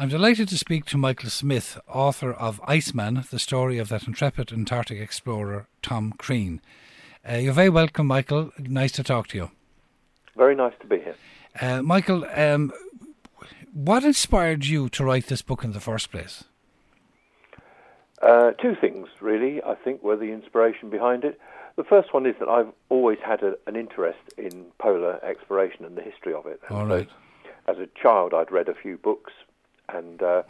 [0.00, 4.50] I'm delighted to speak to Michael Smith, author of Iceman, the story of that intrepid
[4.50, 6.62] Antarctic explorer Tom Crean.
[7.28, 8.50] Uh, you're very welcome, Michael.
[8.58, 9.50] Nice to talk to you.
[10.38, 11.16] Very nice to be here.
[11.60, 12.72] Uh, Michael, um,
[13.74, 16.44] what inspired you to write this book in the first place?
[18.22, 21.38] Uh, two things, really, I think, were the inspiration behind it.
[21.76, 25.94] The first one is that I've always had a, an interest in polar exploration and
[25.94, 26.58] the history of it.
[26.70, 27.06] And All right.
[27.06, 29.34] So, as a child, I'd read a few books
[29.94, 30.42] and uh,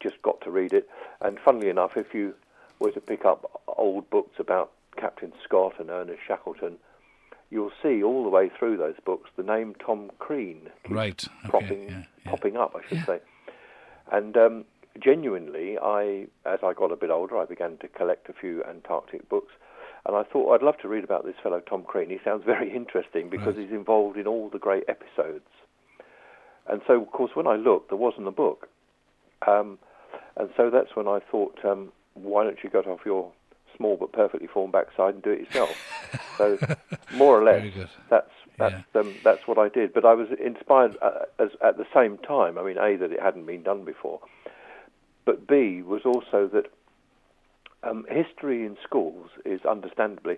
[0.00, 0.88] just got to read it.
[1.20, 2.34] And funnily enough, if you
[2.78, 6.76] were to pick up old books about Captain Scott and Ernest Shackleton,
[7.50, 11.24] you'll see all the way through those books the name Tom Crean right.
[11.44, 11.50] okay.
[11.50, 12.30] popping yeah, yeah.
[12.30, 13.06] popping up, I should yeah.
[13.06, 13.20] say.
[14.12, 14.64] And um,
[15.02, 19.28] genuinely, I as I got a bit older, I began to collect a few Antarctic
[19.28, 19.52] books,
[20.06, 22.10] and I thought I'd love to read about this fellow Tom Crean.
[22.10, 23.64] He sounds very interesting because right.
[23.64, 25.48] he's involved in all the great episodes.
[26.66, 28.68] And so, of course, when I looked, there wasn't a book.
[29.46, 29.78] Um,
[30.36, 33.30] and so that's when I thought, um, why don't you get off your
[33.76, 35.76] small but perfectly formed backside and do it yourself?
[36.38, 36.58] so,
[37.14, 39.00] more or less, that's that's yeah.
[39.00, 39.92] um, that's what I did.
[39.92, 42.58] But I was inspired uh, as, at the same time.
[42.58, 44.20] I mean, a that it hadn't been done before,
[45.24, 46.66] but b was also that
[47.82, 50.36] um, history in schools is understandably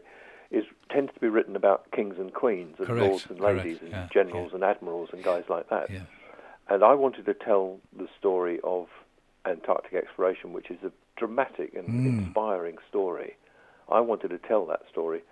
[0.51, 3.07] is tends to be written about kings and queens and Correct.
[3.07, 3.83] lords and ladies Correct.
[3.83, 4.09] and yeah.
[4.13, 4.57] generals yeah.
[4.57, 5.91] and admirals and guys like that.
[6.69, 8.89] And I wanted to tell the story of
[9.47, 12.27] Antarctic exploration, which is a dramatic and mm.
[12.27, 13.37] inspiring story.
[13.89, 15.23] I wanted to tell that story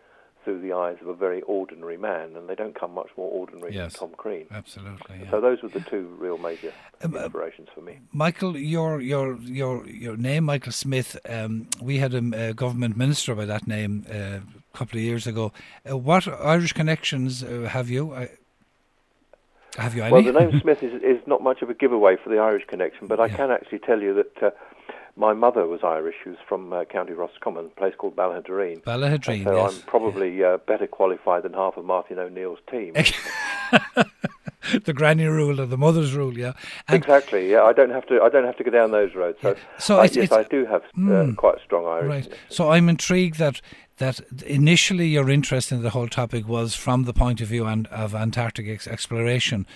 [0.44, 3.74] through the eyes of a very ordinary man, and they don't come much more ordinary
[3.74, 4.46] yes, than Tom Crean.
[4.50, 5.20] Absolutely.
[5.22, 5.30] Yeah.
[5.30, 7.98] So those were the two real major um, inspirations for me.
[8.12, 11.16] Michael, your your your your name, Michael Smith.
[11.28, 15.26] Um, we had a, a, government minister by that name uh, a couple of years
[15.26, 15.52] ago.
[15.90, 18.14] Uh, what Irish connections uh, have you?
[19.76, 20.12] Have you any?
[20.12, 23.06] Well, the name Smith is, is not much of a giveaway for the Irish connection,
[23.06, 23.36] but I yeah.
[23.36, 24.50] can actually tell you that uh,
[25.16, 26.16] my mother was Irish.
[26.22, 28.82] She was from uh, County Roscommon, a place called Ballaghaderreen.
[28.82, 29.76] Ballaghaderreen, so yes.
[29.76, 32.94] I'm probably uh, better qualified than half of Martin O'Neill's team.
[34.84, 36.52] the granny rule or the mother's rule, yeah.
[36.88, 37.50] And exactly.
[37.50, 38.20] Yeah, I don't have to.
[38.20, 39.38] I don't have to go down those roads.
[39.42, 39.78] So, yeah.
[39.78, 42.26] so I, it's, yes, it's, I do have mm, quite strong Irish.
[42.26, 42.38] Right.
[42.48, 43.60] So I'm intrigued that
[43.98, 47.86] that initially your interest in the whole topic was from the point of view and,
[47.88, 49.66] of Antarctic ex- exploration.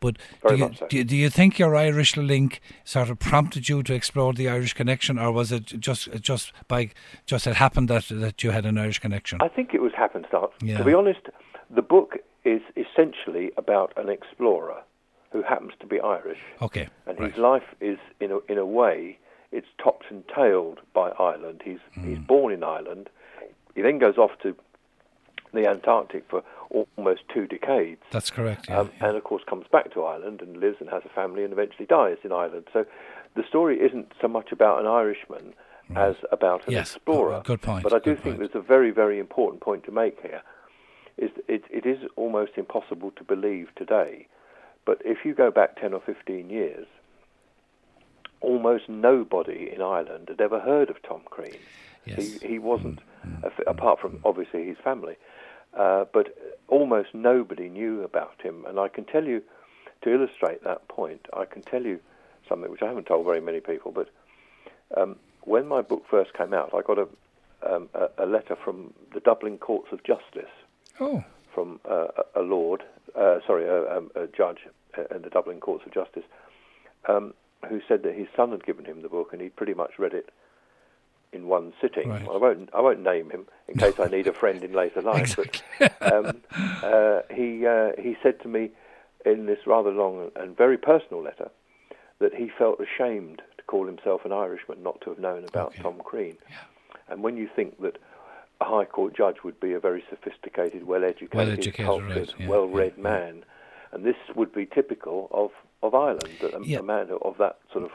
[0.00, 0.16] But
[0.46, 0.86] do you, so.
[0.86, 4.48] do, you, do you think your Irish link sort of prompted you to explore the
[4.48, 6.90] Irish connection, or was it just just by
[7.26, 9.40] just it happened that that you had an Irish connection?
[9.42, 10.52] I think it was happenstance.
[10.62, 10.78] Yeah.
[10.78, 11.22] To be honest,
[11.70, 14.82] the book is essentially about an explorer
[15.32, 16.38] who happens to be Irish.
[16.62, 16.88] Okay.
[17.06, 17.30] And right.
[17.30, 19.18] his life is in a, in a way
[19.52, 21.62] it's topped and tailed by Ireland.
[21.64, 22.00] He's Hmm.
[22.00, 22.08] mm.
[22.08, 23.10] he's born in Ireland.
[23.74, 24.56] He then goes off to
[25.54, 28.02] the Antarctic for almost two decades.
[28.10, 28.66] That's correct.
[28.68, 29.08] Yeah, um, yeah.
[29.08, 31.86] And of course comes back to Ireland and lives and has a family and eventually
[31.86, 32.66] dies in Ireland.
[32.72, 32.84] So
[33.34, 35.54] the story isn't so much about an Irishman
[35.88, 36.08] right.
[36.08, 36.96] as about an yes.
[36.96, 37.34] explorer.
[37.34, 37.84] Oh, good point.
[37.84, 38.38] But I do think point.
[38.38, 40.42] there's a very very important point to make here.
[41.18, 44.26] Is it, it is almost impossible to believe today,
[44.84, 46.86] but if you go back 10 or 15 years,
[48.40, 51.56] almost nobody in Ireland had ever heard of Tom Crean.
[52.06, 52.40] Yes.
[52.40, 55.16] He, he wasn't, mm, mm, apart from obviously his family,
[55.76, 56.36] uh, but
[56.68, 58.64] almost nobody knew about him.
[58.66, 59.42] And I can tell you,
[60.02, 61.98] to illustrate that point, I can tell you
[62.48, 64.08] something which I haven't told very many people, but
[64.96, 67.08] um, when my book first came out, I got a,
[67.68, 70.50] um, a, a, letter from the Dublin Courts of Justice.
[71.00, 71.24] Oh.
[71.54, 72.84] From uh, a lord,
[73.16, 74.58] uh, sorry, a, um, a, judge
[75.14, 76.24] in the Dublin Courts of Justice,
[77.08, 77.34] um,
[77.68, 80.14] who said that his son had given him the book and he'd pretty much read
[80.14, 80.30] it
[81.32, 82.08] in one sitting.
[82.08, 82.22] Right.
[82.22, 85.38] I won't I won't name him in case I need a friend in later life.
[85.38, 85.60] Exactly.
[86.00, 86.42] But um,
[86.82, 88.70] uh, he uh, he said to me
[89.24, 91.50] in this rather long and very personal letter
[92.20, 95.82] that he felt ashamed to call himself an Irishman, not to have known about okay.
[95.82, 96.36] Tom Crean.
[96.48, 96.56] Yeah.
[97.08, 97.98] And when you think that
[98.60, 102.34] a High Court judge would be a very sophisticated, well-educated, well-educated cultured, right.
[102.38, 103.44] yeah, well-read yeah, man,
[103.92, 106.80] and this would be typical of of Ireland, that a, Yeah.
[106.80, 107.90] a man of that sort of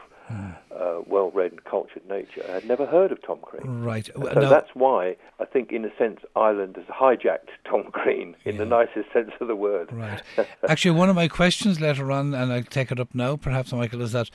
[0.74, 3.84] uh, well-read and cultured nature had never heard of Tom Crean.
[3.84, 4.08] Right.
[4.08, 8.36] And so now- that's why I think, in a sense, Ireland has hijacked Tom Crean
[8.46, 9.92] in the nicest sense of the word.
[9.92, 10.22] Right.
[10.68, 14.00] Actually, one of my questions later on, and I'll take it up now, perhaps, Michael,
[14.00, 14.30] is that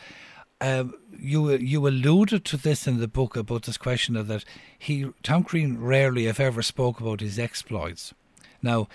[0.61, 4.45] um, you you alluded to this in the book about this question of that
[4.77, 8.13] he Tom Crean rarely, if ever, spoke about his exploits.
[8.61, 8.88] Now,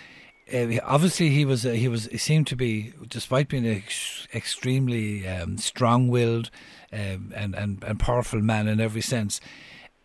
[0.53, 4.29] uh, obviously, he was uh, he was he seemed to be, despite being an ex-
[4.35, 6.51] extremely um, strong-willed
[6.93, 9.41] um, and, and and powerful man in every sense.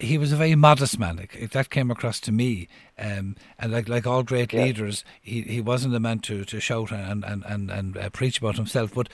[0.02, 1.28] He was a very modest man.
[1.52, 4.64] That came across to me, um, and like like all great Yeah.
[4.64, 8.38] leaders, he, he wasn't a man to, to shout and and and, and uh, preach
[8.38, 8.94] about himself.
[8.94, 9.10] But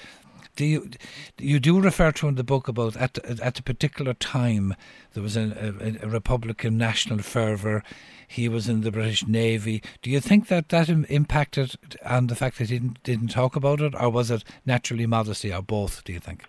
[0.56, 0.90] do you
[1.38, 4.75] you do refer to in the book about at at a particular time
[5.13, 7.84] there was a, a, a Republican national fervour.
[8.28, 9.81] He was in the British Navy.
[10.02, 13.81] Do you think that that impacted on the fact that he didn't didn't talk about
[13.81, 16.04] it, or was it naturally modesty, or both?
[16.04, 16.44] Do you think?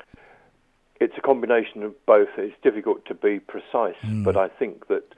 [1.00, 2.28] It's a combination of both.
[2.38, 4.24] It's difficult to be precise, mm.
[4.24, 5.14] but I think that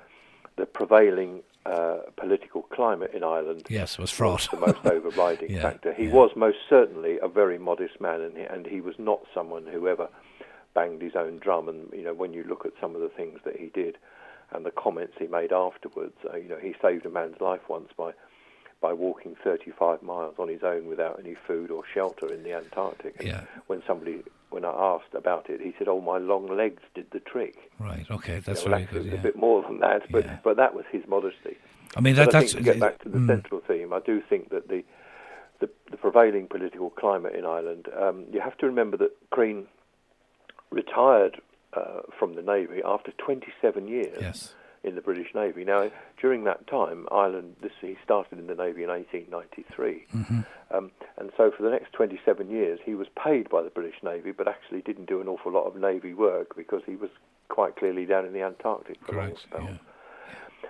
[0.56, 5.62] the prevailing uh, political climate in Ireland yes was fraught was the most overriding yeah,
[5.62, 5.92] factor.
[5.92, 6.12] He yeah.
[6.12, 9.88] was most certainly a very modest man, and he, and he was not someone who
[9.88, 10.08] ever
[10.74, 11.68] banged his own drum.
[11.68, 13.98] And you know, when you look at some of the things that he did
[14.52, 17.90] and the comments he made afterwards, uh, you know, he saved a man's life once
[17.96, 18.12] by
[18.80, 23.16] by walking 35 miles on his own without any food or shelter in the Antarctic.
[23.18, 23.44] And yeah.
[23.66, 27.20] when somebody when I asked about it, he said, "Oh, my long legs did the
[27.20, 28.06] trick." Right.
[28.10, 29.06] Okay, that's you know, very good.
[29.06, 29.18] Yeah.
[29.18, 30.38] A bit more than that, but yeah.
[30.42, 31.58] but that was his modesty.
[31.96, 33.26] I mean, that, I that's to get back to the mm.
[33.26, 33.92] central theme.
[33.92, 34.84] I do think that the
[35.60, 37.88] the, the prevailing political climate in Ireland.
[37.98, 39.66] Um, you have to remember that Crean
[40.70, 41.40] retired
[41.74, 44.16] uh, from the navy after 27 years.
[44.20, 44.54] Yes
[44.84, 45.64] in the British Navy.
[45.64, 45.90] Now,
[46.20, 50.06] during that time, Ireland, this, he started in the Navy in 1893.
[50.14, 50.40] Mm-hmm.
[50.70, 54.32] Um, and so for the next 27 years, he was paid by the British Navy,
[54.32, 57.10] but actually didn't do an awful lot of Navy work because he was
[57.48, 59.74] quite clearly down in the Antarctic for Correct, a long spell.
[59.74, 59.78] yeah.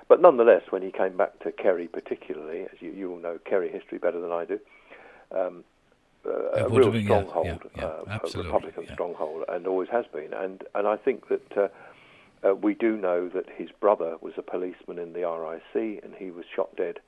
[0.08, 3.70] But nonetheless, when he came back to Kerry, particularly, as you, you all know Kerry
[3.70, 4.58] history better than I do,
[5.32, 5.64] um,
[6.26, 10.32] uh, a real stronghold, yeah, yeah, uh, a Republican stronghold, and always has been.
[10.32, 11.68] And and I think that uh,
[12.46, 16.30] uh, we do know that his brother was a policeman in the RIC, and he
[16.30, 16.98] was shot dead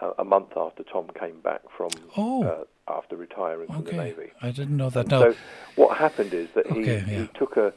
[0.00, 2.44] uh, a month after Tom came back from oh.
[2.44, 3.90] uh, after retiring from okay.
[3.96, 4.30] the Navy.
[4.42, 5.08] I didn't know that.
[5.08, 5.32] No.
[5.32, 5.38] So
[5.76, 7.20] what happened is that he, Okay, yeah.
[7.22, 7.72] he took a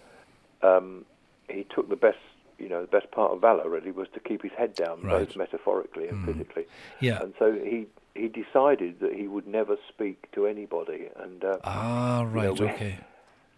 [0.61, 1.05] um,
[1.49, 2.17] he took the best
[2.57, 5.19] you know the best part of valor really was to keep his head down Right.
[5.27, 6.25] both metaphorically and Mm.
[6.33, 6.65] physically.
[6.99, 7.21] yeah.
[7.21, 11.43] And so he he decided that he would never speak to anybody and.
[11.43, 12.51] Uh, Ah, right.
[12.59, 12.97] we- okay.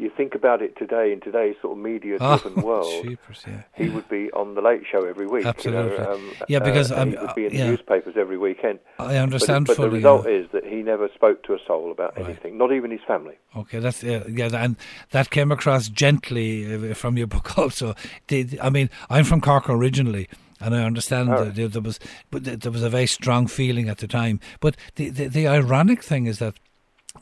[0.02, 3.64] You think about it today in today's sort of Ah, media-driven world, yeah.
[3.76, 5.46] he would be on the Late Show every week.
[5.46, 5.92] Absolutely.
[5.92, 7.64] You know, um, Yeah, because uh, I'm- he would be in uh, yeah.
[7.66, 8.80] the newspapers every weekend.
[9.00, 9.98] I understand but, but the fully.
[10.00, 10.38] result yeah.
[10.40, 12.26] is that he never spoke to a soul about Right.
[12.26, 13.36] anything, not even his family.
[13.56, 14.76] Okay, that's uh, yeah, and
[15.12, 17.96] that came across gently uh, from your book also.
[18.28, 20.28] Did I mean I'm from Cork originally,
[20.60, 21.46] and I understand Oh.
[21.46, 22.00] that there, was,
[22.30, 24.40] but there there was a very strong feeling at the time.
[24.60, 26.56] But the, the the ironic thing is that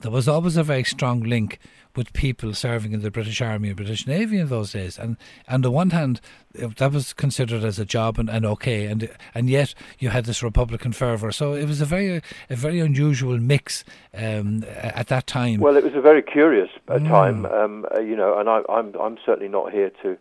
[0.01, 1.59] there was always a very strong link
[1.95, 4.99] with people serving in the British Army and British Navy in those days.
[4.99, 6.21] And on the one hand,
[6.61, 10.25] uh, that was considered as a job and, and okay, and and yet you had
[10.25, 11.31] this Republican fervour.
[11.31, 13.83] So it was a very a very unusual mix
[14.13, 15.59] um, at that time.
[15.59, 17.07] Well, it was a very curious uh, Mm.
[17.07, 20.17] time, um, uh, you know, and I, I'm I'm certainly not here to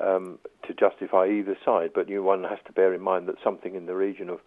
[0.00, 3.74] um, to justify either side, but you one has to bear in mind that something
[3.74, 4.40] in the region of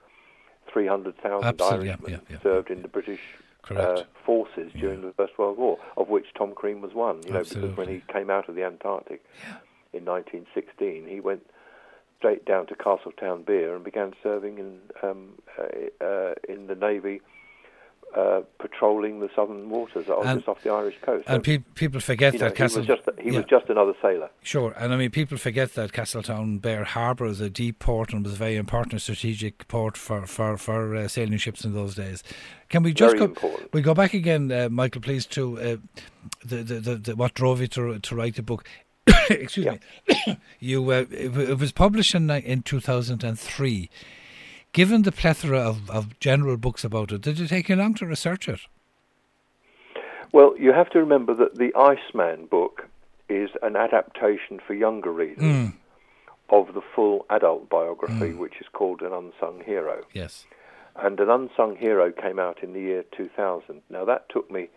[0.71, 2.41] 300,000 Absolutely, yeah, Irishmen yeah, yeah.
[2.41, 3.19] served in the British.
[3.69, 7.21] Uh, forces during the First World War, of which Tom Crean was one.
[7.23, 9.23] You know, because when he came out of the Antarctic
[9.93, 11.45] in 1916, he went
[12.17, 17.21] straight down to Castletown Bere and began serving in um, uh, uh, in the Navy.
[18.15, 21.25] Uh, patrolling the southern waters And- just off the Irish coast.
[21.27, 22.81] and So, pe- people forget you know, that Castle.
[22.81, 23.37] he was just he yeah.
[23.37, 24.31] was just another sailor.
[24.41, 28.23] Sure, and I mean, people forget that Castletown Bere Harbour is a deep port and
[28.25, 32.23] was a very important strategic port for for for uh, sailing ships in those days.
[32.67, 33.59] Can we just Very go?
[33.73, 35.77] We go back again, uh, Michael, please, to uh,
[36.43, 38.65] the, the, the, the what drove you to to write the book.
[39.29, 40.37] Excuse me.
[40.59, 43.91] you uh, it, it was published in in two thousand and three.
[44.71, 48.05] Given the plethora of, of general books about it, did it take you long to
[48.05, 48.59] research it?
[50.31, 52.87] Well, you have to remember that the Iceman book
[53.29, 55.73] is an adaptation for younger readers Mm,
[56.49, 58.37] of the full adult biography, Mm.
[58.37, 60.03] which is called An Unsung Hero.
[60.13, 60.45] yes.
[60.95, 63.81] And An Unsung Hero came out in the year 2000.
[63.89, 64.67] Now, that took me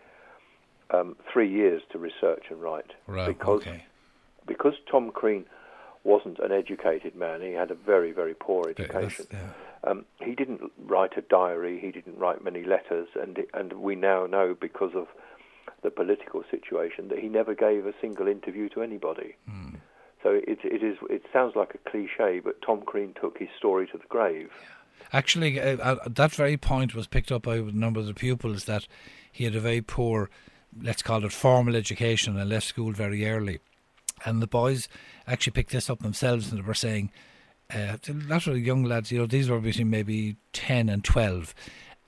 [0.90, 2.92] um, three years to research and write.
[3.06, 3.26] Right.
[3.26, 3.84] because, okay.
[4.46, 5.46] because Tom Crean
[6.04, 9.26] wasn't an educated man, he had a very, very poor education.
[9.32, 9.38] yeah.
[9.84, 11.80] Um, he didn't write a diary.
[11.80, 15.08] He didn't write many letters, and and we now know because of
[15.82, 19.36] the political situation that he never gave a single interview to anybody.
[19.50, 19.76] Mm.
[20.22, 23.86] So it it is it sounds like a cliche, but Tom Crean took his story
[23.88, 24.50] to the grave.
[25.12, 28.64] Actually, uh, uh, that very point was picked up by a number of the pupils
[28.64, 28.86] that
[29.30, 30.30] he had a very poor,
[30.80, 33.58] let's call it formal education and left school very early.
[34.24, 34.88] And the boys
[35.26, 37.10] actually picked this up themselves and they were saying,
[37.74, 41.04] uh, a lot of the young lads, you know, these were between maybe 10 and
[41.04, 41.54] 12.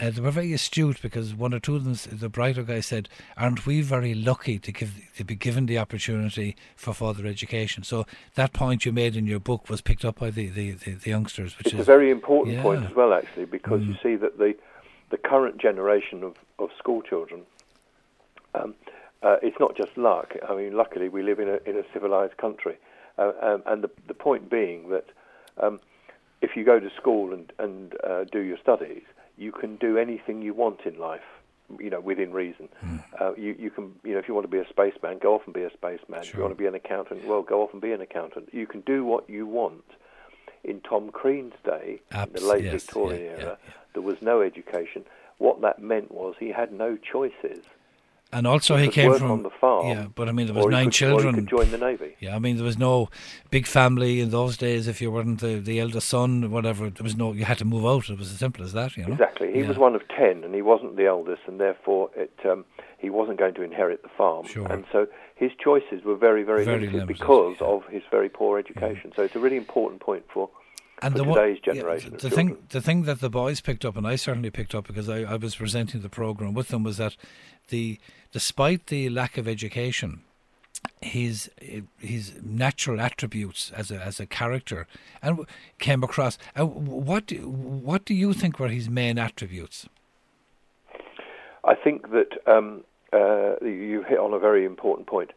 [0.01, 3.09] Uh, they were very astute because one or two of them, the brighter guy said,
[3.37, 8.05] "Aren't we very lucky to give to be given the opportunity for further education?" So
[8.35, 11.11] that point you made in your book was picked up by the the, the, the
[11.11, 12.63] youngsters, which It's is a very important yeah.
[12.63, 14.03] point as well, actually, because you Mm.
[14.03, 14.57] see that the
[15.11, 17.43] the current generation of, of school children
[18.55, 18.75] um,
[19.23, 20.35] uh, it's not just luck.
[20.49, 22.77] I mean, luckily we live in a in a civilized country,
[23.19, 25.07] uh, um, and the the point being that
[25.59, 25.81] um,
[26.43, 29.03] if you go to school and and uh, do your studies,
[29.37, 31.23] you can do anything you want in life.
[31.81, 32.69] You know, within reason.
[32.85, 33.03] Mm.
[33.19, 35.43] Uh, you you can you know if you want to be a spaceman, go off
[35.47, 36.23] and be a spaceman.
[36.23, 36.31] Sure.
[36.31, 38.51] If you want to be an accountant, well, go off and be an accountant.
[38.53, 39.85] You can do what you want.
[40.63, 43.73] In Tom Crean's day, Abs- in the late yes, Victorian yeah, era, yeah, yeah.
[43.95, 45.05] there was no education.
[45.39, 47.65] What that meant was he had no choices.
[48.35, 49.87] And also, he, he came from on the farm.
[49.87, 51.35] Yeah, but I mean, there was nine could, children.
[51.35, 52.17] Or he could join the navy.
[52.19, 53.09] Yeah, I mean, there was no
[53.51, 54.89] big family in those days.
[54.89, 57.33] If you weren't the, the eldest son, whatever, there was no.
[57.33, 58.11] You had to move out.
[58.11, 58.97] It was as simple as that.
[58.97, 59.13] You know.
[59.13, 59.53] Exactly.
[59.53, 59.69] He yeah.
[59.69, 62.33] was one of ten, and he wasn't the eldest, and therefore it.
[62.45, 62.65] Um,
[62.99, 64.67] he wasn't going to inherit the farm, sure.
[64.73, 67.67] and so his choices were very, very, very limited, limited, because yeah.
[67.67, 69.13] of his very poor education.
[69.15, 70.49] So it's a really important point for
[71.03, 72.13] and for the today's generation.
[72.13, 74.87] Yeah, the thing, the thing that the boys picked up, and I certainly picked up
[74.87, 77.17] because I, I was presenting the program with them, was that
[77.69, 77.99] the
[78.35, 80.21] despite the lack of education,
[81.01, 81.51] his
[81.99, 84.87] his natural attributes as a as a character
[85.23, 85.47] and
[85.79, 86.37] came across.
[86.59, 89.89] Uh, what do, what do you think were his main attributes?
[91.65, 95.31] I think that um, uh, you hit on a very important point,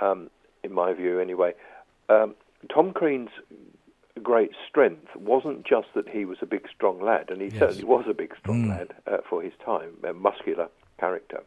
[0.00, 0.30] um,
[0.64, 1.52] in my view, anyway.
[2.08, 2.34] Um,
[2.74, 3.30] Tom Crean's
[4.22, 7.58] great strength wasn't just that he was a big, strong lad, and he yes.
[7.60, 8.70] certainly was a big, strong mm.
[8.70, 10.68] lad uh, for his time, a muscular
[10.98, 11.42] character.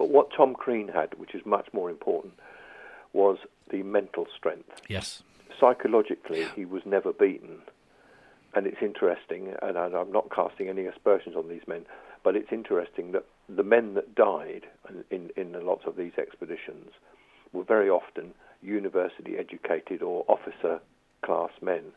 [0.00, 2.32] But what Tom Crean had, which is much more important,
[3.12, 3.36] was
[3.70, 4.80] the mental strength.
[4.88, 5.22] Yes.
[5.60, 7.58] Psychologically, he was never beaten.
[8.54, 11.84] And it's interesting, and I'm not casting any aspersions on these men,
[12.24, 14.64] but it's interesting that the men that died
[15.10, 16.92] in, in, in lots of these expeditions
[17.52, 20.80] were very often university educated or officer
[21.22, 21.92] class men.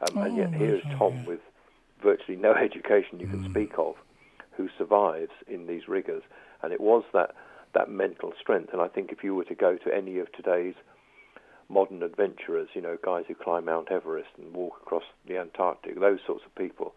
[0.00, 1.40] Um, oh, and yet here's Tom with
[2.02, 3.50] virtually no education you can mm.
[3.52, 3.94] speak of,
[4.56, 6.24] who survives in these rigors.
[6.62, 7.34] And it was that,
[7.74, 8.72] that mental strength.
[8.72, 10.74] And I think if you were to go to any of today's
[11.68, 16.20] modern adventurers, you know, guys who climb Mount Everest and walk across the Antarctic, those
[16.26, 16.94] sorts of people,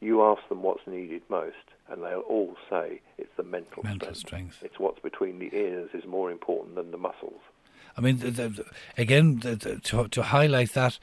[0.00, 1.56] you ask them what's needed most,
[1.88, 4.54] and they'll all say it's the mental, mental strength.
[4.54, 4.58] strength.
[4.62, 7.40] It's what's between the ears is more important than the muscles.
[7.96, 8.64] I mean, the, the,
[8.96, 10.98] again, the, to, to highlight that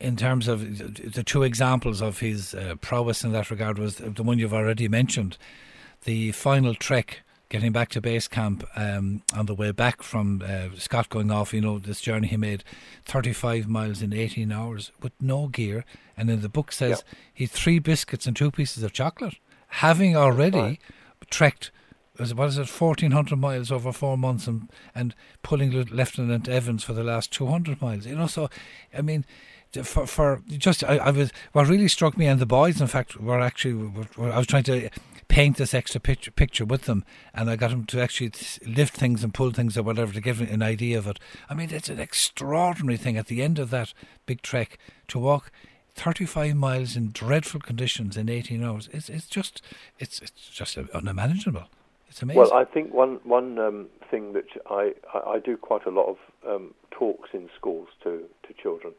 [0.00, 0.78] in terms of
[1.12, 4.88] the two examples of his uh, prowess in that regard was the one you've already
[4.88, 5.36] mentioned,
[6.04, 10.68] the final trek getting back to base camp um, on the way back from uh,
[10.76, 12.62] Scott going off, you know, this journey he made
[13.04, 15.84] 35 miles in 18 hours with no gear.
[16.16, 17.16] And in the book says yep.
[17.32, 19.36] he had three biscuits and two pieces of chocolate,
[19.68, 20.80] having already right.
[21.30, 21.70] trekked.
[22.18, 25.14] What is it, 1,400 miles over four months and, and
[25.44, 28.06] pulling Lieutenant Evans for the last 200 miles?
[28.06, 28.50] You know, so,
[28.92, 29.24] I mean,
[29.84, 33.20] for for just I, I, was what really struck me and the boys in fact
[33.20, 34.88] were actually were, were, I was trying to
[35.28, 37.04] paint this extra picture, picture with them
[37.34, 38.32] and I got them to actually
[38.66, 41.18] lift things and pull things or whatever to give an idea of it.
[41.48, 43.92] I mean it's an extraordinary thing at the end of that
[44.26, 45.52] big trek to walk
[45.94, 48.88] 35 miles in dreadful conditions in 18 hours.
[48.92, 49.62] It's it's just
[49.98, 51.64] it's it's just unimaginable.
[52.08, 52.40] It's amazing.
[52.40, 56.06] Well, I think one one um, thing that I, I, I do quite a lot
[56.06, 56.16] of
[56.48, 58.94] um, talks in schools to to children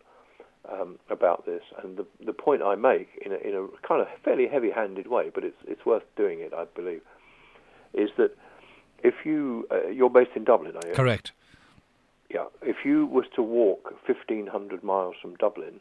[0.67, 4.07] um, about this, and the the point I make in a, in a kind of
[4.23, 7.01] fairly heavy-handed way, but it's it's worth doing it, I believe,
[7.93, 8.35] is that
[9.03, 10.93] if you uh, you're based in Dublin, are you?
[10.93, 11.31] Correct.
[12.29, 12.45] Yeah.
[12.61, 15.79] If you was to walk 1,500 miles from Dublin,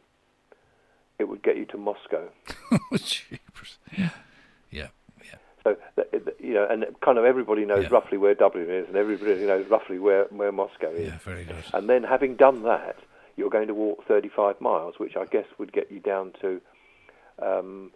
[1.18, 2.28] it would get you to Moscow.
[2.92, 3.76] Jeepers.
[3.98, 4.10] Yeah.
[4.70, 4.88] Yeah.
[5.64, 5.76] So
[6.40, 7.88] you know, and kind of everybody knows Yeah.
[7.90, 11.08] roughly where Dublin is, and everybody knows roughly where where Moscow is.
[11.08, 11.64] Yeah, very good.
[11.74, 12.96] And then having done that,
[13.38, 16.60] you're going to walk 35 miles, which I guess would get you down to,
[17.40, 17.92] um,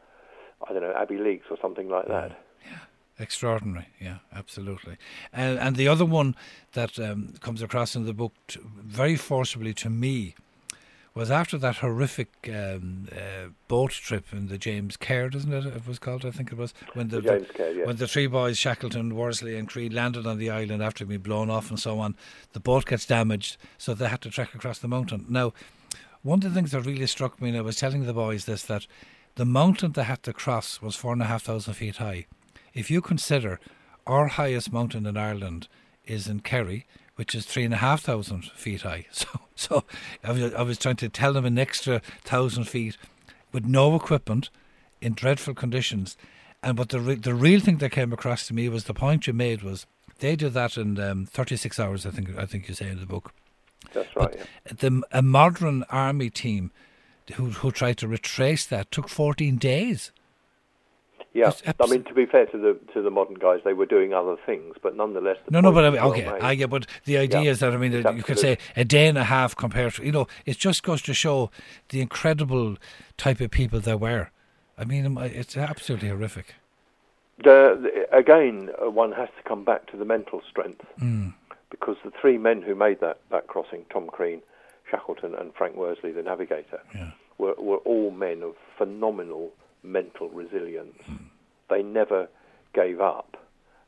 [0.66, 2.30] I don't know, Abbeyleix or something like that.
[2.64, 2.78] Yeah.
[3.18, 4.96] Extraordinary, yeah, absolutely.
[5.32, 6.34] And and the other one
[6.72, 10.34] that um, comes across in the book t- very forcibly to me
[11.14, 15.66] was after that horrific um, uh, boat trip in the James Caird, isn't it?
[15.66, 17.84] It was called, I think it was when the, The yeah.
[17.84, 21.50] when the three boys Shackleton, Worsley, and Crean landed on the island after being blown
[21.50, 22.16] off and so on.
[22.52, 25.26] The boat gets damaged, so they had to trek across the mountain.
[25.28, 25.52] Now,
[26.22, 28.62] one of the things that really struck me, and I was telling the boys this,
[28.64, 28.86] that
[29.34, 32.26] the mountain they had to cross was four and a half thousand feet high.
[32.74, 33.60] If you consider
[34.06, 35.68] our highest mountain in Ireland
[36.06, 39.06] is in Kerry, which is three and a half thousand feet high.
[39.12, 39.84] So, so
[40.24, 42.96] I was, I was trying to tell them an extra thousand feet
[43.52, 44.50] with no equipment
[45.00, 46.16] in dreadful conditions.
[46.62, 49.26] And but the re- the real thing that came across to me was the point
[49.26, 49.86] you made was
[50.20, 52.06] they did that in um, 36 hours.
[52.06, 53.32] I think I think you say in the book.
[53.92, 54.34] That's right.
[54.34, 54.72] Yeah.
[54.78, 56.70] The a modern army team
[57.34, 60.12] who who tried to retrace that took 14 days.
[61.34, 64.12] Yeah, I mean to be fair to the to the modern guys, they were doing
[64.12, 65.38] other things, but nonetheless.
[65.48, 66.68] no, no, but I mean, okay, I get.
[66.68, 69.24] But the idea yeah, is that I mean, you could say a day and a
[69.24, 71.50] half compared to you know, it just goes to show
[71.88, 72.76] the incredible
[73.16, 74.30] type of people there were.
[74.76, 76.54] I mean, it's absolutely horrific.
[77.38, 81.32] The, the, again, uh, one has to come back to the mental strength mm.
[81.70, 84.42] because the three men who made that, that crossing, Tom Crean,
[84.90, 87.10] Shackleton, and Frank Worsley, the navigator, yeah.
[87.38, 89.50] were, were all men of phenomenal
[89.82, 90.98] mental resilience.
[91.68, 92.28] They never
[92.74, 93.36] gave up,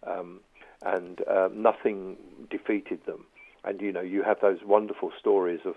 [0.07, 0.41] um,
[0.83, 2.17] and uh, nothing
[2.51, 3.27] defeated them.
[3.65, 5.75] And you know, you have those wonderful stories of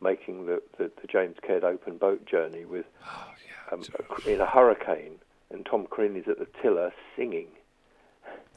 [0.00, 3.74] making the, the, the James Caird open boat journey with oh, yeah.
[3.74, 3.82] um,
[4.26, 5.16] in a hurricane,
[5.50, 7.48] and Tom Crean is at the tiller singing.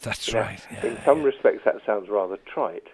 [0.01, 0.59] That's right.
[0.71, 1.25] Yeah, in some yeah.
[1.25, 2.87] respects, that sounds rather trite,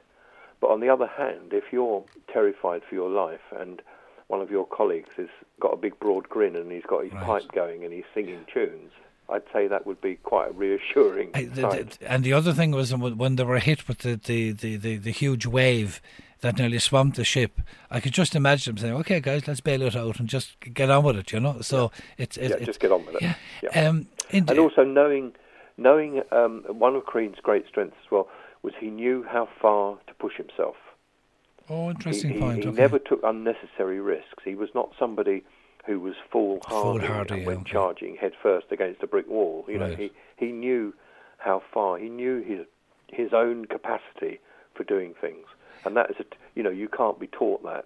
[0.59, 3.81] but on the other hand, if you're terrified for your life and
[4.27, 5.27] one of your colleagues has
[5.59, 7.23] got a big broad grin and he's got his right.
[7.23, 8.91] pipe going and he's singing tunes,
[9.29, 11.31] I'd say that would be quite reassuring.
[11.33, 14.51] I, the, the, and the other thing was when they were hit with the, the,
[14.51, 16.01] the, the, huge wave
[16.41, 17.59] that nearly swamped the ship.
[17.91, 20.89] I could just imagine them saying, "Okay, guys, let's bail it out and just get
[20.89, 22.13] on with it." You know, so yeah.
[22.19, 23.21] it's, it's yeah, just get on with it.
[23.21, 23.89] Yeah, yeah.
[23.89, 25.33] Um, and also knowing
[25.77, 28.27] knowing um, one of Crean's great strengths as well
[28.61, 30.75] was he knew how far to push himself.
[31.69, 32.63] Oh, interesting he, point.
[32.63, 32.77] He, okay.
[32.77, 34.43] never took unnecessary risks.
[34.43, 35.43] He was not somebody
[35.85, 37.71] who was foolhardy, foolhardy and went okay.
[37.71, 39.65] charging headfirst against a brick wall.
[39.67, 39.91] You right.
[39.91, 40.93] know, he he knew
[41.37, 41.97] how far.
[41.97, 42.65] He knew his
[43.09, 44.39] his own capacity
[44.75, 45.45] for doing things,
[45.85, 47.85] and that is a you know you can't be taught that.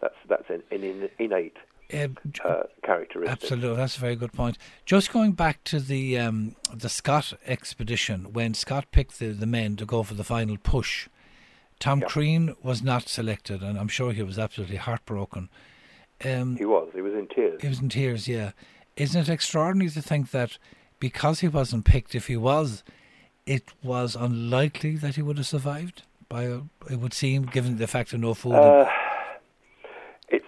[0.00, 1.56] That's that's an, an innate
[1.92, 3.42] uh, characteristic.
[3.42, 4.58] Absolutely, that's a very good point.
[4.84, 9.76] Just going back to the um, the Scott expedition, when Scott picked the, the men
[9.76, 11.08] to go for the final push,
[11.78, 12.06] Tom yeah.
[12.06, 15.48] Crean was not selected, and I'm sure he was absolutely heartbroken.
[16.24, 16.88] Um, he was.
[16.94, 17.60] He was in tears.
[17.62, 18.26] He was in tears.
[18.26, 18.52] Yeah.
[18.96, 20.58] Isn't it extraordinary to think that
[20.98, 22.82] because he wasn't picked, if he was,
[23.46, 26.02] it was unlikely that he would have survived?
[26.28, 28.54] By a, it would seem, given the fact of no food.
[28.54, 28.86] Uh,
[30.28, 30.44] it's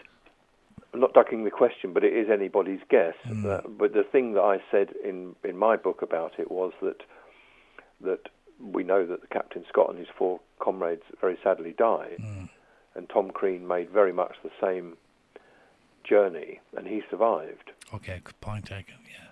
[0.93, 3.15] I'm not ducking the question, but it is anybody's guess.
[3.27, 3.47] Mm.
[3.47, 7.03] Uh, but the thing that I said in in my book about it was that
[8.01, 8.29] that
[8.61, 12.49] we know that the Captain Scott and his four comrades very sadly died, mm.
[12.95, 14.97] and Tom Crean made very much the same
[16.05, 17.71] journey, and he survived.
[17.95, 18.97] Okay, good point taken.
[19.05, 19.30] Yeah, yeah.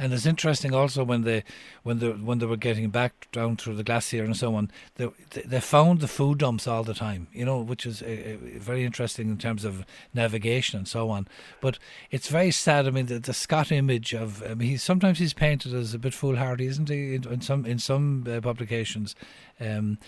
[0.00, 1.44] And it's interesting also when they
[1.82, 5.10] when they when they were getting back down through the glacier and so on, they
[5.44, 7.26] they found the food dumps all the time.
[7.34, 9.84] You know, which is a, a very interesting in terms of
[10.14, 11.28] navigation and so on.
[11.60, 11.78] But
[12.10, 12.86] it's very sad.
[12.86, 15.98] I mean, the, the Scott image of I mean, he's sometimes he's painted as a
[15.98, 17.14] bit foolhardy, isn't he?
[17.16, 19.14] In, in some in some uh, publications.
[19.60, 19.98] Um,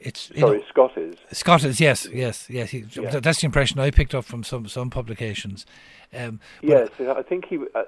[0.00, 2.70] it's sorry, know, Scott is Scott is yes, yes, yes.
[2.70, 3.18] He, yeah.
[3.20, 5.66] That's the impression I picked up from some some publications.
[6.14, 7.82] Um, yes, I think he uh,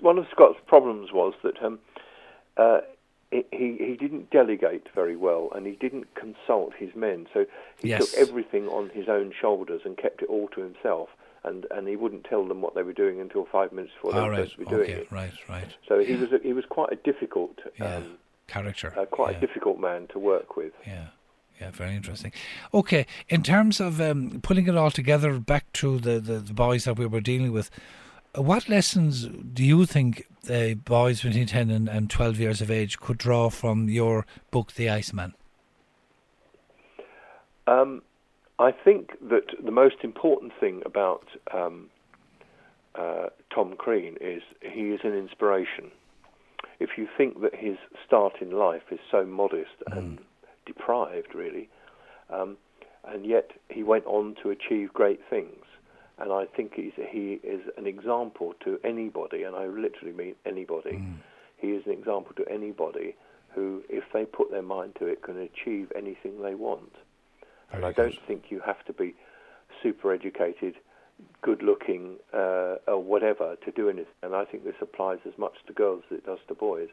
[0.00, 1.78] one of Scott's problems was that um,
[2.56, 2.80] uh,
[3.30, 7.26] he he didn't delegate very well, and he didn't consult his men.
[7.32, 7.46] So
[7.80, 8.10] he yes.
[8.10, 11.08] took everything on his own shoulders and kept it all to himself.
[11.44, 14.20] And, and he wouldn't tell them what they were doing until five minutes before they
[14.20, 14.48] were right.
[14.48, 14.92] supposed to be doing okay.
[14.92, 15.10] it.
[15.10, 15.76] Right, right.
[15.88, 17.96] So he was a, he was quite a difficult yeah.
[17.96, 19.38] um, character, uh, quite yeah.
[19.38, 20.72] a difficult man to work with.
[20.86, 21.06] Yeah.
[21.60, 22.32] Yeah, very interesting.
[22.74, 26.84] Okay, in terms of um, putting it all together back to the, the, the, boys
[26.84, 27.70] that we were dealing with,
[28.34, 32.98] what lessons do you think uh, boys between 10 and, and 12 years of age
[32.98, 35.34] could draw from your book, The Iceman?
[37.66, 38.02] Um,
[38.58, 41.90] I think that the most important thing about um,
[42.94, 45.90] uh, Tom Crean is he is an inspiration.
[46.80, 49.96] If you think that his start in life is so modest mm.
[49.96, 50.18] and
[50.66, 51.68] deprived, really.
[52.30, 52.56] Um,
[53.04, 55.64] and yet he went on to achieve great things.
[56.18, 60.92] And I think he's, he is an example to anybody, and I literally mean anybody.
[60.92, 61.16] Mm.
[61.56, 63.16] He is an example to anybody
[63.54, 66.92] who, if they put their mind to it, can achieve anything they want.
[67.70, 69.14] Very and I don't think you have to be
[69.82, 70.74] super educated,
[71.40, 74.12] good looking, uh, or whatever to do anything.
[74.22, 76.88] And I think this applies as much to girls as it does to boys.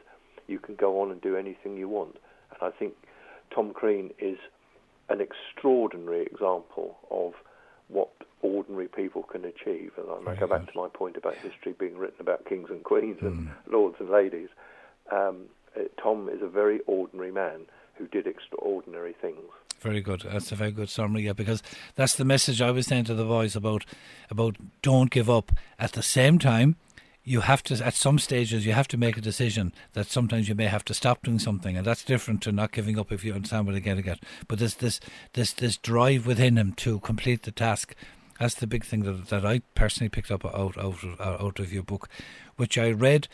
[0.48, 2.16] You can go on and do anything you want.
[2.50, 2.94] And I think
[3.54, 4.38] Tom Crean is
[5.08, 7.34] an extraordinary example of
[7.88, 8.10] what
[8.42, 9.92] ordinary people can achieve.
[9.98, 13.18] And I go back to my point about history being written about kings and queens
[13.20, 13.26] mm.
[13.26, 14.48] and lords and ladies.
[15.12, 17.62] Um, uh, Tom is a very ordinary man
[17.94, 19.50] who did extraordinary things.
[19.80, 20.26] Very good.
[20.30, 21.22] That's a very good summary.
[21.22, 21.62] Yeah, because
[21.94, 23.84] that's the message I was saying to the boys about
[24.30, 25.52] about don't give up.
[25.78, 26.76] At the same time,
[27.22, 30.54] you have to at some stages you have to make a decision that sometimes you
[30.54, 33.34] may have to stop doing something and that's different to not giving up if you
[33.34, 35.00] understand what I'm getting at but this this
[35.34, 37.94] this this drive within him to complete the task.
[38.38, 41.72] That's the big thing that, that I personally picked up out out of, out of
[41.72, 42.08] your book,
[42.56, 43.28] which I read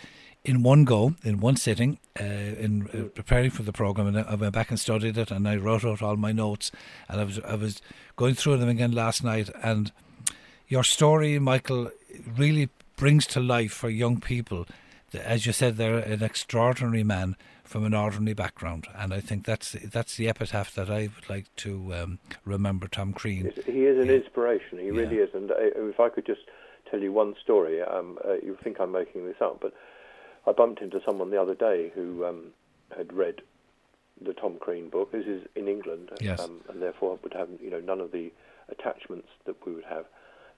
[0.45, 4.35] in one go, in one sitting, uh, in uh, preparing for the program, and I
[4.35, 6.71] went back and studied it, and I wrote out all my notes,
[7.09, 7.81] and I was I was
[8.17, 9.93] going through them again last night, and
[10.69, 11.91] your story, Michael,
[12.37, 14.67] really brings to life for young people.
[15.15, 19.73] As you said, they're an extraordinary man from an ordinary background, and I think that's
[19.73, 22.89] that's the epitaph that I would like to um, remember.
[22.89, 23.53] Tom Crean.
[23.65, 24.15] He is an yeah.
[24.15, 24.79] inspiration.
[24.79, 24.93] He yeah.
[24.93, 25.31] really is.
[25.35, 26.43] And uh, if I could just
[26.91, 29.75] tell you one story, um, uh, you think I'm making this up, but
[30.47, 32.47] I bumped into someone the other day who um,
[32.97, 33.43] had read
[34.21, 35.13] the Tom Crean book.
[35.13, 36.41] This is in England, yes.
[36.41, 38.33] Um, and therefore would have you know none of the
[38.69, 40.07] attachments that we would have.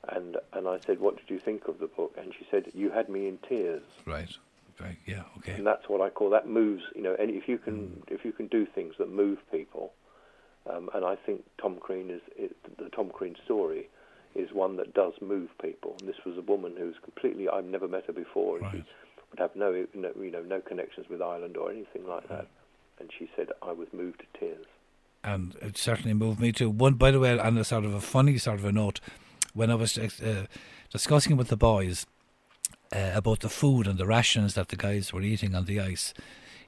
[0.06, 2.90] And and I said, "What did you think of the book?" And she said, "You
[2.90, 4.30] had me in tears." Right.
[4.80, 4.96] Right.
[5.06, 5.24] Yeah.
[5.38, 5.54] Okay.
[5.54, 6.84] And that's what I call that moves.
[6.94, 8.12] You know, and if you can mm.
[8.12, 9.92] if you can do things that move people,
[10.70, 13.88] um, and I think Tom Crean is, is the Tom Crean story
[14.34, 15.96] is one that does move people.
[16.00, 18.72] And this was a woman who's completely I've never met her before, and right.
[18.74, 18.84] she
[19.30, 22.46] would have no, no you know no connections with Ireland or anything like that.
[23.00, 24.66] And she said I was moved to tears.
[25.24, 26.70] And it certainly moved me too.
[26.70, 29.00] One, by the way, on a sort of a funny sort of a note,
[29.54, 30.46] when I was uh,
[30.90, 32.06] discussing with the boys
[32.94, 36.14] uh, about the food and the rations that the guys were eating on the ice.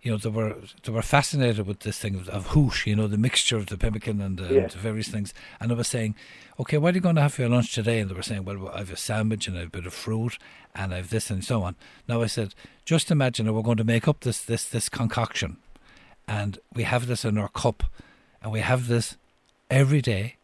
[0.03, 3.07] You know, they were they were fascinated with this thing of, of hoosh, you know,
[3.07, 4.61] the mixture of the pemmican and, uh, yeah.
[4.63, 5.35] and the various things.
[5.61, 6.15] And I was saying,
[6.59, 8.01] okay, what are you going to have for your lunch today?
[8.01, 9.93] And they were saying, well, I have a sandwich and I have a bit of
[9.93, 10.39] fruit
[10.75, 11.77] and I have this and so on.
[12.09, 12.55] Now I said,
[12.87, 15.59] just imagine that we're going to make up this this this concoction,
[16.27, 17.85] and we have this in our cup,
[18.43, 19.17] and we have this
[19.69, 20.37] every day,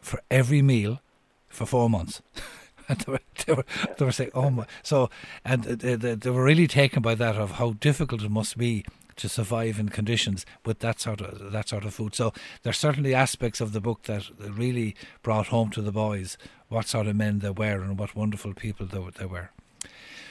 [0.00, 1.00] for every meal,
[1.48, 2.22] for four months.
[2.88, 3.64] and they were, they were,
[3.96, 5.10] they were saying, "Oh my!" So,
[5.44, 8.84] and they, they, they were really taken by that of how difficult it must be
[9.16, 12.14] to survive in conditions with that sort of that sort of food.
[12.14, 12.32] So
[12.62, 17.06] there's certainly aspects of the book that really brought home to the boys what sort
[17.06, 19.50] of men they were and what wonderful people they, they were.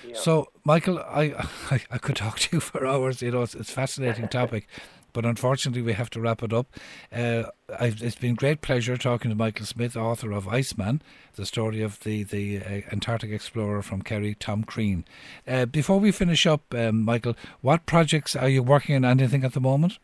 [0.06, 0.16] Yeah.
[0.16, 1.34] So, Michael, I,
[1.72, 3.22] I, I could talk to you for hours.
[3.22, 4.68] You know, it's, it's a fascinating topic.
[5.14, 6.68] But unfortunately, we have to wrap it up.
[7.12, 7.44] Uh,
[7.80, 11.02] it's been great pleasure talking to Michael Smith, author of Iceman,
[11.36, 15.06] the story of the, the uh, Antarctic explorer from Kerry, Tom Crean.
[15.48, 19.54] Uh, before we finish up, um, Michael, what projects are you working on anything at
[19.54, 19.98] the moment?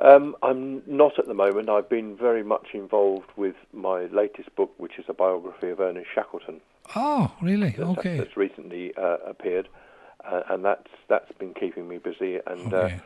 [0.00, 1.68] Um, I'm not at the moment.
[1.68, 6.08] I've been very much involved with my latest book, which is a biography of Ernest
[6.12, 6.60] Shackleton.
[6.96, 7.70] Oh, really?
[7.70, 8.18] That's, okay.
[8.18, 9.68] That's recently uh, appeared,
[10.24, 12.40] uh, and that's that's been keeping me busy.
[12.46, 13.00] And uh, okay.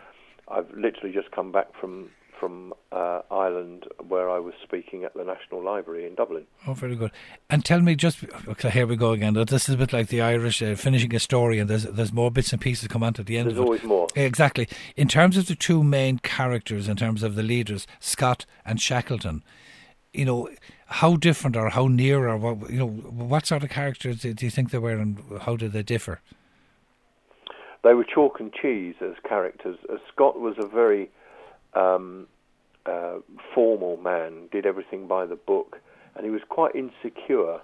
[0.51, 5.25] I've literally just come back from from uh, Ireland, where I was speaking at the
[5.25, 6.47] National Library in Dublin.
[6.67, 7.11] Oh, very good.
[7.51, 9.35] And tell me, just okay, here we go again.
[9.35, 12.31] This is a bit like the Irish uh, finishing a story, and there's there's more
[12.31, 13.49] bits and pieces come on to the end.
[13.49, 13.67] There's of it.
[13.67, 14.07] always more.
[14.15, 14.69] Exactly.
[14.97, 19.43] In terms of the two main characters, in terms of the leaders, Scott and Shackleton,
[20.13, 20.49] you know,
[20.87, 24.51] how different or how near or what you know, what sort of characters do you
[24.51, 26.21] think they were, and how did they differ?
[27.85, 29.79] They were chalk and cheese as characters.
[29.93, 31.11] As Scott was a very
[31.75, 32.27] um,
[32.87, 33.19] uh,
[33.55, 35.81] formal man, did everything by the book,
[36.15, 37.61] and he was quite insecure,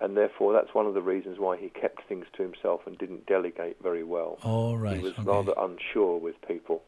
[0.00, 3.26] and therefore that's one of the reasons why he kept things to himself and didn't
[3.26, 4.38] delegate very well.
[4.42, 4.96] All right.
[4.96, 5.22] He was okay.
[5.22, 6.82] rather unsure with people.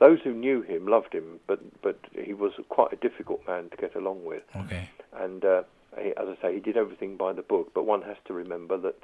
[0.00, 3.76] Those who knew him loved him, but but he was quite a difficult man to
[3.76, 4.42] get along with.
[4.56, 4.90] Okay.
[5.16, 5.62] And uh,
[5.96, 7.70] he, as I say, he did everything by the book.
[7.72, 8.98] But one has to remember that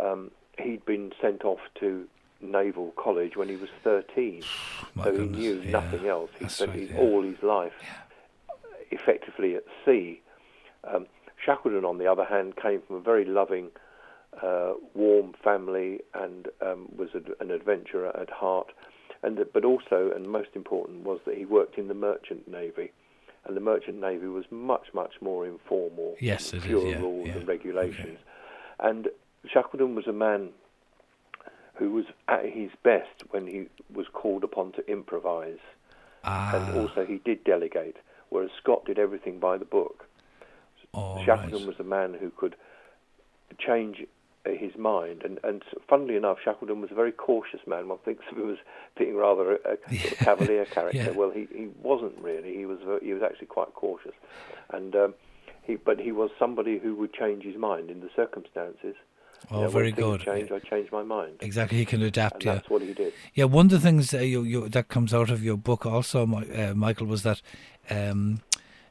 [0.00, 2.06] um, he'd been sent off to
[2.40, 4.42] Naval College when he was 13,
[4.94, 6.30] My so goodness, he knew yeah, nothing else.
[6.38, 6.98] He spent right, his, yeah.
[6.98, 8.58] all his life yeah.
[8.90, 10.20] effectively at sea.
[10.84, 11.06] Um,
[11.44, 13.70] Shackleton, on the other hand, came from a very loving,
[14.42, 18.72] uh, warm family and um, was a, an adventurer at heart.
[19.22, 22.92] And but also, and most important, was that he worked in the merchant navy,
[23.44, 26.14] and the merchant navy was much, much more informal.
[26.20, 28.18] Yes, it fewer is, yeah, rules and regulations.
[28.78, 29.08] And
[29.46, 30.50] Shackleton was a man
[31.74, 35.58] who was at his best when he was called upon to improvise.
[36.24, 36.54] Ah.
[36.56, 37.96] And also he did delegate,
[38.30, 40.04] whereas Scott did everything by the book.
[40.94, 41.66] Oh, Shackleton right.
[41.68, 42.56] was a man who could
[43.58, 44.04] change
[44.44, 45.22] his mind.
[45.22, 47.88] And, and funnily enough, Shackleton was a very cautious man.
[47.88, 48.58] One thinks of him as
[48.96, 50.10] being rather a, a Yeah.
[50.18, 50.98] cavalier character.
[50.98, 51.10] Yeah.
[51.10, 52.56] Well, he, he wasn't really.
[52.56, 54.14] He was he was actually quite cautious,
[54.70, 55.14] and um,
[55.62, 58.96] he but he was somebody who would change his mind in the circumstances.
[59.50, 60.20] Oh, very good.
[60.20, 62.34] Change, I changed my mind, Exactly, he can adapt.
[62.36, 63.12] and Yeah, that's what he did.
[63.34, 63.44] yeah.
[63.44, 66.74] One of the things uh, you, you, that comes out of your book also, uh,
[66.74, 67.40] Michael, was that
[67.88, 68.40] um,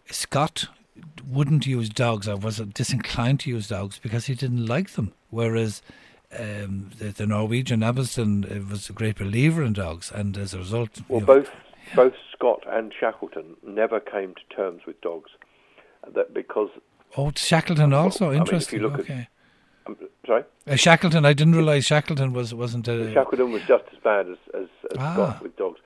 [0.09, 0.67] Scott
[1.27, 5.81] wouldn't use dogs or was disinclined to use dogs because he didn't like them, whereas
[6.37, 10.57] um, the, the Norwegian Amundsen uh, was a great believer in dogs, and as a
[10.59, 11.49] result, Well, know, both
[11.95, 15.31] both Scott and Shackleton never came to terms with dogs.
[16.13, 16.69] That because
[17.15, 18.81] Oh, Shackleton also I mean, if you interesting.
[18.81, 19.27] look at- okay.
[20.25, 23.13] Sorry, Uh, Shackleton, I didn't realise Shackleton was wasn't a.
[23.13, 25.13] Shackleton was just as bad as, as, as Ah.
[25.13, 25.79] Scott with dogs.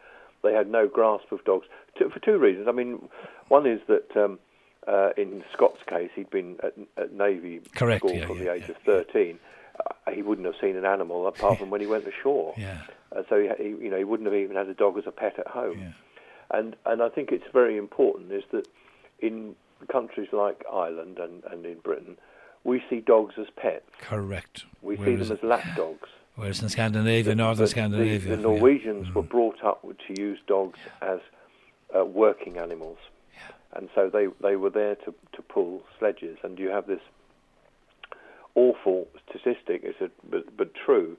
[0.43, 2.67] They had no grasp of dogs two, for two reasons.
[2.67, 3.07] I mean,
[3.49, 4.39] one is that um,
[4.87, 8.53] uh, in Scott's case, he'd been at, at Navy Correct, school yeah, from yeah, the
[8.53, 8.71] age yeah.
[8.71, 9.39] of thirteen.
[9.79, 12.53] Uh, he wouldn't have seen an animal apart from when he went ashore.
[12.57, 12.81] Yeah,
[13.15, 15.11] Uh, so he, he, you know, he wouldn't have even had a dog as a
[15.11, 15.79] pet at home.
[15.79, 15.91] yeah,
[16.49, 18.67] And and I think it's very important is that
[19.19, 19.55] in
[19.91, 22.17] countries like Ireland and, and in Britain,
[22.63, 23.85] we see dogs as pets.
[24.01, 24.65] correct.
[24.81, 26.09] We see Whereas- them as lapdogs.
[26.35, 28.41] Whereas in Scandinavia, northern The- the- Scandinavia, The, yeah.
[28.41, 29.29] Norwegians were Mm.
[29.29, 31.19] brought up to use dogs as
[31.95, 32.97] uh, working animals,
[33.73, 36.37] and so they they were there to to pull sledges.
[36.43, 37.01] And you have this
[38.55, 41.17] awful statistic, it's a, but, but true.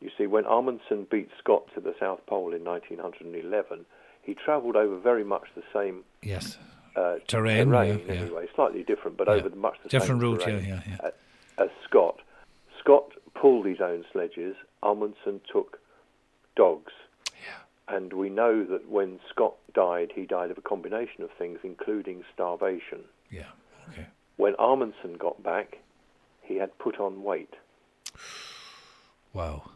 [0.00, 3.86] You see, when Amundsen beat Scott to the South Pole in 1911,
[4.22, 6.58] he travelled over very much the same Yes,
[6.96, 8.12] uh, Terrain, yeah, yeah.
[8.12, 9.34] anyway, slightly different, but Yeah.
[9.34, 10.40] over the much the different same route.
[10.40, 11.10] Yeah, terrain yeah, yeah.
[11.58, 12.20] a- as Scott.
[12.80, 14.56] Scott pulled his own sledges.
[14.82, 15.78] Amundsen took
[16.56, 16.92] dogs.
[17.88, 22.24] And we know that when Scott died, he died of a combination of things, including
[22.34, 23.04] starvation.
[23.30, 23.44] Yeah.
[23.92, 24.06] Okay.
[24.38, 25.78] When Amundsen got back,
[26.42, 27.54] he had put on weight.
[29.32, 29.70] Wow.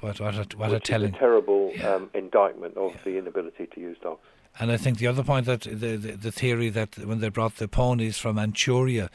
[0.00, 1.10] What, what, a, what a telling.
[1.10, 1.94] is a terrible Yeah.
[1.94, 4.26] um, indictment of the inability to use dogs.
[4.58, 7.56] And I think the other point that the, the the theory that when they brought
[7.56, 9.10] the ponies from Manchuria,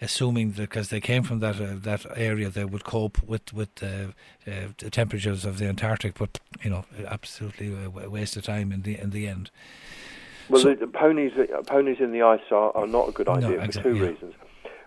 [0.00, 3.70] assuming that because they came from that uh, that area, they would cope with with
[3.82, 3.86] uh,
[4.46, 7.74] uh, the temperatures of the Antarctic, but you know, absolutely
[8.04, 9.50] a waste of time in the in the end.
[10.48, 13.28] Well, So- the, the ponies, uh, ponies in the ice are, are not a good
[13.28, 14.10] No, idea for exactly, two yeah.
[14.10, 14.34] reasons.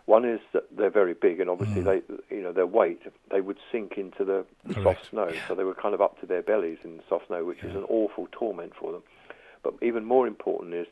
[0.05, 1.85] One is that they're very big, and obviously Mm.
[2.29, 4.83] they, you know, their weight, they would sink into the Correct.
[4.83, 7.43] soft snow, so they were kind of up to their bellies in the soft snow,
[7.43, 9.01] which is an awful torment for them.
[9.65, 10.88] But even more important is,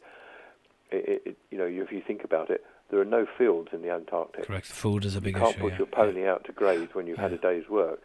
[0.91, 3.91] it, it, you know, if you think about it, there are no fields in the
[3.91, 4.45] Antarctic.
[4.47, 4.65] Correct.
[4.65, 5.61] Food is a big You can't issue.
[5.61, 5.77] put yeah.
[5.77, 8.01] your pony out to graze when you've had a day's work,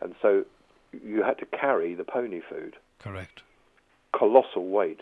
[0.00, 0.44] and so
[1.04, 3.42] you had to carry the pony food, Correct.
[4.12, 5.00] colossal weight.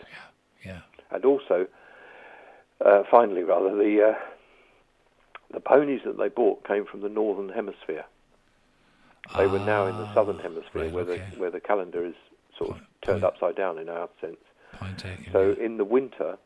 [0.65, 0.71] Yeah.
[0.73, 0.81] Yeah.
[1.11, 1.67] and also,
[2.83, 4.19] uh, finally, rather the uh,
[5.53, 8.03] the ponies that they bought came from the northern hemisphere.
[9.37, 11.23] They were now in the Ah, southern hemisphere, right, where okay.
[11.33, 12.15] the where the calendar is
[12.57, 14.37] sort of turned upside down in our sense.
[14.79, 15.31] Point taken.
[15.31, 16.37] So in the winter,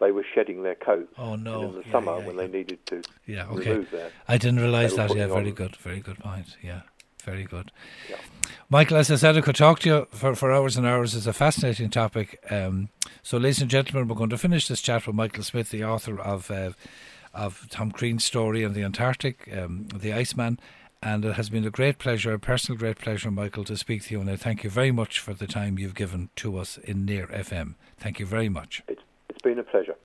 [0.00, 1.60] they were shedding their coats, Oh no.
[1.62, 2.42] and in the yeah, summer, yeah, when yeah.
[2.46, 3.46] they needed to Yeah.
[3.46, 3.70] Okay.
[3.70, 5.14] remove their I didn't realise that.
[5.14, 6.56] Yeah, very on- good, very good point.
[6.62, 6.82] Yeah,
[7.24, 7.72] very good.
[8.70, 11.14] Michael, as I said, I could talk to you for, for hours and hours.
[11.14, 12.38] It's a fascinating topic.
[12.50, 12.90] Um,
[13.22, 16.20] so, ladies and gentlemen, we're going to finish this chat with Michael Smith, the author
[16.20, 16.72] of uh,
[17.34, 20.58] of Tom Crean's story on the Antarctic, um, the Iceman.
[21.02, 24.14] And it has been a great pleasure, a personal great pleasure, Michael, to speak to
[24.14, 24.20] you.
[24.20, 27.28] And I thank you very much for the time you've given to us in Near
[27.28, 27.74] FM.
[27.98, 28.82] Thank you very much.
[28.88, 29.96] it's it's been a pleasure.